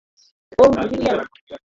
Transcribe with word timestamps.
ওহ, 0.57 0.71
Julian. 0.89 1.19